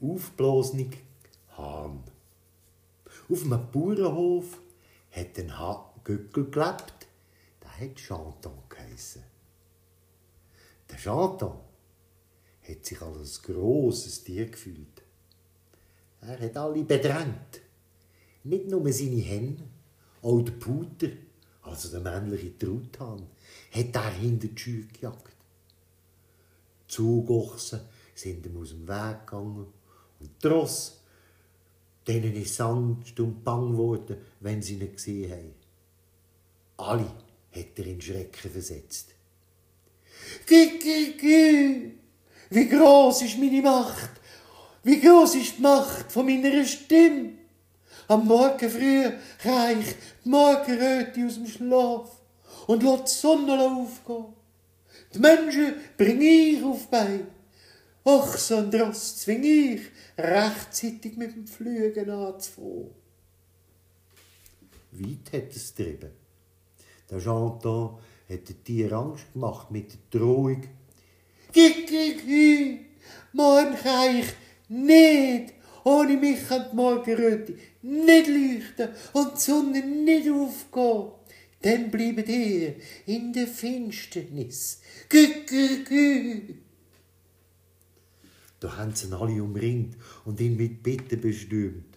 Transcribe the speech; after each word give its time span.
aufblasene 0.00 0.90
Hahn. 1.56 2.02
Auf 3.28 3.44
einem 3.44 3.70
Bauernhof 3.72 4.58
hat 5.10 5.38
ein 5.38 5.52
Gückel 6.04 6.50
gelebt, 6.50 7.06
der 7.62 7.80
hat 7.80 7.96
Chanton 7.96 8.58
geheissen. 8.68 9.24
Der 10.88 10.96
Chanton 10.96 11.58
hat 12.68 12.84
sich 12.84 13.00
als 13.00 13.38
ein 13.38 13.54
grosses 13.54 14.22
Tier 14.22 14.46
gefühlt. 14.46 15.02
Er 16.20 16.40
hat 16.40 16.56
alle 16.56 16.84
bedrängt. 16.84 17.60
Nicht 18.44 18.68
nur 18.68 18.92
seine 18.92 19.20
Hände, 19.20 19.64
auch 20.22 20.40
der 20.40 20.52
Puter, 20.52 21.08
also 21.62 21.90
der 21.90 22.00
männliche 22.00 22.56
Truthahn, 22.56 23.26
hat 23.72 23.94
er 23.94 24.10
hinter 24.12 24.48
die 24.48 24.58
Schür 24.58 24.84
gejagt. 24.92 25.34
Zugochsen 26.86 27.80
sind 28.18 28.46
ihm 28.46 28.60
aus 28.60 28.70
dem 28.70 28.88
Weg 28.88 29.26
gegangen 29.26 29.66
und 30.20 30.46
Ross, 30.46 31.00
denen 32.06 32.34
ist 32.34 32.60
Angst 32.60 33.18
und 33.20 33.44
bang 33.44 33.72
geworden, 33.72 34.16
wenn 34.40 34.62
sie 34.62 34.74
ihn 34.74 34.92
gesehen 34.92 35.30
haben. 35.30 35.54
Alle 36.78 37.12
hat 37.52 37.78
er 37.78 37.86
in 37.86 38.00
Schrecken 38.00 38.50
versetzt. 38.50 39.08
Gü, 40.46 40.78
gü. 41.18 41.90
Wie 42.50 42.68
groß 42.68 43.22
ist 43.22 43.38
meine 43.38 43.62
Macht? 43.62 44.10
Wie 44.82 45.00
groß 45.00 45.34
ist 45.34 45.58
die 45.58 45.62
Macht 45.62 46.12
von 46.12 46.26
meiner 46.26 46.64
Stimme? 46.64 47.32
Am 48.08 48.26
Morgen 48.26 48.70
früh 48.70 49.04
reich 49.44 49.96
die 50.24 50.28
Morgenröte 50.28 51.26
aus 51.26 51.34
dem 51.34 51.46
Schlaf 51.46 52.10
und 52.68 52.82
lass 52.84 53.04
die 53.04 53.20
Sonne 53.20 53.60
aufgehen. 53.60 54.26
Die 55.12 55.18
Menschen 55.18 55.74
bring 55.96 56.20
ich 56.20 56.62
auf 56.62 56.86
Bein. 56.88 57.26
Ach, 58.08 58.38
so 58.38 58.58
ein 58.58 58.70
Dross 58.70 59.16
zwing 59.16 59.42
ich, 59.42 59.80
rechtzeitig 60.16 61.16
mit 61.16 61.34
dem 61.34 61.44
Flügen 61.44 62.08
anzufangen. 62.08 62.90
Weit 64.92 65.32
hat 65.32 65.56
es 65.56 65.74
getrieben. 65.74 66.12
Der 67.10 67.18
Chanton 67.18 67.98
hat 68.28 68.48
den 68.48 68.62
Tier 68.62 68.92
Angst 68.92 69.32
gemacht 69.32 69.72
mit 69.72 69.92
der 69.92 70.20
Drohung. 70.20 70.62
Gig, 71.52 71.90
morgen 73.32 73.74
kann 73.74 74.20
ich 74.20 74.26
nicht, 74.68 75.54
ohne 75.82 76.16
mich 76.16 76.46
kann 76.46 76.66
die 76.70 76.76
Morgenröte 76.76 77.58
nicht 77.82 78.28
leuchten 78.28 78.88
und 79.14 79.32
die 79.36 79.40
Sonne 79.40 79.84
nicht 79.84 80.30
aufgehen. 80.30 81.10
Dann 81.60 81.90
bleibt 81.90 82.28
ihr 82.28 82.76
in 83.06 83.32
der 83.32 83.48
Finsternis. 83.48 84.80
Gü, 85.08 86.62
sie 88.60 89.06
ihn 89.06 89.14
alle 89.14 89.42
umringt 89.42 89.96
und 90.24 90.40
ihn 90.40 90.56
mit 90.56 90.82
Bitten 90.82 91.20
bestimmt. 91.20 91.96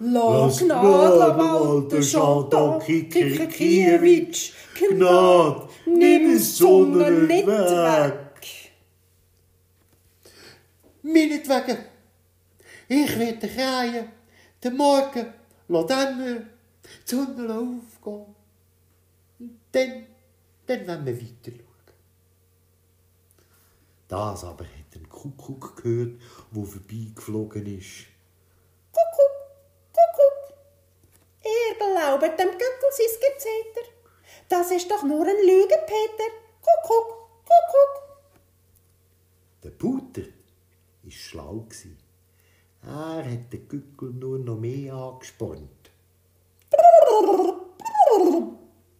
Lass 0.00 0.58
Gnade, 0.58 1.38
Walter, 1.38 2.02
Chantal, 2.02 2.78
Kikikiewicz, 2.80 4.52
Gnade, 4.74 5.68
nimm 5.86 6.30
die 6.30 6.38
Sonne 6.38 7.10
nicht 7.10 7.46
weg. 7.46 8.72
Meinetwegen. 11.02 11.78
Ich 12.88 13.18
werde 13.18 13.48
kreien. 13.48 14.08
Den 14.62 14.76
Morgen 14.76 15.26
lass 15.68 15.86
dann 15.86 16.18
die 16.18 17.10
Sonne 17.10 17.54
aufgehen. 17.54 18.34
Und 19.38 19.58
dann, 19.72 20.06
dann 20.66 20.86
wollen 20.86 21.06
wir 21.06 21.16
weiter 21.16 21.52
schauen. 21.56 21.73
Das 24.14 24.44
aber 24.44 24.62
hat 24.62 24.94
ein 24.94 25.08
Kuckuck 25.08 25.82
gehört, 25.82 26.20
wo 26.52 26.64
vorbeigeflogen 26.64 27.66
ist. 27.66 28.06
Kuckuck, 28.92 29.34
Kuckuck. 29.92 30.56
Ihr 31.42 31.74
glaubet 31.76 32.38
dem 32.38 32.52
Gückel 32.52 32.90
sein 32.92 33.06
Gezeter. 33.08 33.88
Das 34.48 34.70
ist 34.70 34.88
doch 34.88 35.02
nur 35.02 35.26
ein 35.26 35.44
Lüge, 35.44 35.76
Peter. 35.84 36.30
Kuckuck, 36.62 37.28
Kuckuck. 37.44 37.94
Der 39.64 39.70
Puter 39.70 40.22
war 41.02 41.10
schlau. 41.10 41.66
Er 42.84 43.32
hat 43.32 43.52
den 43.52 43.68
Gückel 43.68 44.12
nur 44.12 44.38
noch 44.38 44.60
mehr 44.60 44.94
angespornt. 44.94 45.90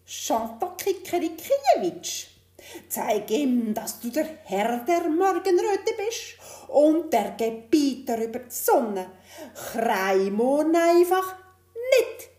Chantal 0.05 0.77
Kikerikiewicz, 0.77 2.34
zeig 2.89 3.31
ihm, 3.31 3.75
dass 3.75 4.01
du 4.01 4.11
der 4.11 4.27
Herr 4.45 4.85
der 4.85 5.09
Morgenröte 5.09 5.95
bist 5.97 6.39
und 6.69 7.13
der 7.13 7.33
Gebieter 7.33 8.23
über 8.23 8.41
die 8.41 8.51
Sonne. 8.51 9.11
Kreimon 9.55 10.75
einfach 10.75 11.37
nicht. 11.75 12.31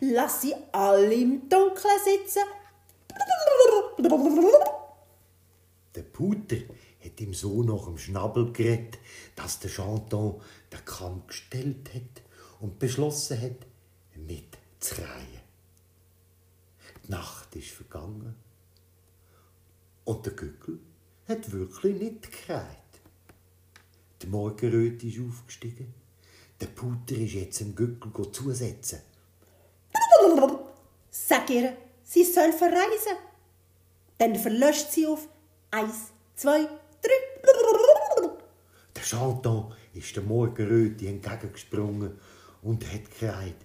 Lass 0.00 0.42
sie 0.42 0.54
alle 0.72 1.14
im 1.14 1.48
Dunkeln 1.48 1.98
sitzen. 2.04 2.42
Der 5.94 6.02
Puter 6.02 6.56
hat 7.04 7.20
ihm 7.20 7.34
so 7.34 7.62
nach 7.62 7.84
dem 7.84 7.98
Schnabel 7.98 8.52
geredet, 8.52 8.98
dass 9.34 9.58
der 9.58 9.70
Chanton 9.70 10.40
den 10.72 10.84
Kamm 10.84 11.26
gestellt 11.26 11.90
hat 11.94 12.22
und 12.60 12.78
beschlossen 12.78 13.40
hat, 13.40 13.66
nicht 14.16 14.58
zu 14.80 14.94
kreien. 14.96 15.40
Die 17.04 17.10
Nacht 17.10 17.56
ist 17.56 17.70
vergangen 17.70 18.36
und 20.08 20.24
der 20.24 20.32
Gückel 20.32 20.78
hat 21.28 21.52
wirklich 21.52 22.00
nicht 22.00 22.22
gekräht. 22.22 22.92
Die 24.22 24.26
Morgenröte 24.26 25.06
ist 25.06 25.20
aufgestiegen. 25.20 25.92
Der 26.58 26.68
Puter 26.68 27.14
ist 27.14 27.34
jetzt 27.34 27.60
dem 27.60 27.74
Gückel 27.74 28.32
zusetzen. 28.32 29.00
Sag 31.10 31.50
ihr, 31.50 31.76
sie 32.04 32.24
soll 32.24 32.52
verreisen. 32.52 33.18
Dann 34.16 34.34
verlöscht 34.34 34.92
sie 34.92 35.06
auf 35.06 35.28
eins, 35.70 36.10
zwei, 36.34 36.60
drei. 37.02 37.18
Der 38.96 39.02
Chanton 39.02 39.74
ist 39.92 40.16
der 40.16 40.22
Morgenröte 40.22 41.06
entgegengesprungen 41.06 42.18
und 42.62 42.82
hat 42.90 43.10
gekräht. 43.10 43.56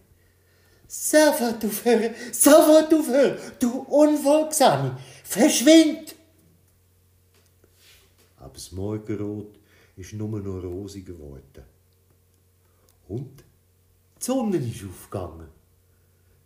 Sofort 0.89 1.63
aufhören, 1.63 2.13
sofort 2.33 2.93
aufhören, 2.93 3.37
du 3.59 3.79
Unfolgsame, 3.83 4.97
verschwind! 5.23 6.15
Aber 8.53 8.59
das 8.59 8.71
Morgenrot 8.71 9.59
ist 9.95 10.13
nur 10.13 10.39
noch 10.39 10.61
rosig 10.63 11.07
geworden. 11.07 11.63
Und 13.07 13.39
die 13.39 14.23
Sonne 14.23 14.57
ist 14.57 14.85
aufgegangen. 14.85 15.47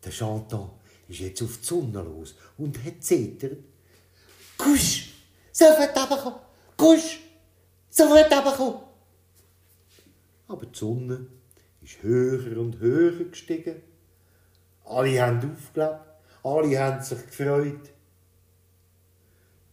Der 0.05 0.11
Chanton 0.13 0.69
ist 1.09 1.19
jetzt 1.19 1.41
auf 1.41 1.57
die 1.57 1.65
Sonne 1.65 2.01
los 2.01 2.35
und 2.57 2.81
hat 2.85 3.03
zetert. 3.03 3.57
Kusch, 4.57 5.15
sofort 5.51 5.97
runterkommen, 5.97 6.39
kusch, 6.77 7.19
sofort 7.89 8.31
runterkommen. 8.31 8.81
Aber 10.47 10.65
die 10.65 10.79
Sonne 10.79 11.27
ist 11.81 12.01
höher 12.03 12.57
und 12.57 12.79
höher 12.79 13.25
gestiegen. 13.25 13.81
Alle 14.85 15.21
haben 15.21 15.51
aufgelebt, 15.51 16.05
alle 16.41 16.79
haben 16.79 17.03
sich 17.03 17.25
gefreut. 17.25 17.96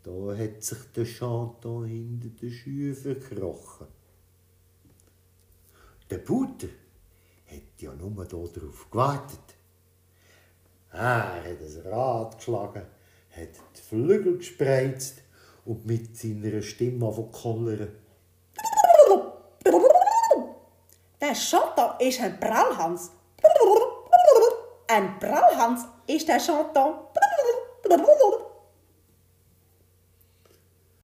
Da 0.05 0.37
hat 0.37 0.63
sich 0.63 0.79
der 0.95 1.07
Chanton 1.07 1.87
hinter 1.87 2.29
den 2.29 2.51
Schuhen 2.51 2.95
verkrochen. 2.95 3.87
Der 6.11 6.19
Puter 6.19 6.69
hat 7.47 7.81
ja 7.81 7.95
nur 7.95 8.27
darauf 8.27 8.91
gewartet. 8.91 9.57
Er 10.93 11.43
hat 11.43 11.47
ein 11.47 11.83
Rad 11.91 12.37
geschlagen, 12.37 12.83
hat 13.31 13.49
die 13.77 13.81
Flügel 13.81 14.37
gespreizt 14.37 15.23
und 15.65 15.87
mit 15.87 16.15
seiner 16.19 16.61
Stimme 16.61 17.07
angefangen 17.07 17.89
Der 21.19 21.33
Chanton 21.33 21.91
ist 22.01 22.21
ein 22.21 22.39
Prallhans. 22.39 23.11
Ein 24.87 25.19
Prallhans 25.19 25.87
ist 26.07 26.29
der 26.29 26.39
Chanton. 26.39 26.95